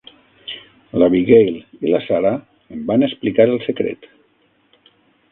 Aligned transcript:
L'Abigail 1.01 1.59
i 1.87 1.91
la 1.91 1.99
Sara 2.05 2.31
em 2.75 2.79
van 2.87 3.07
explicar 3.09 3.47
el 3.51 3.61
secret. 3.67 4.09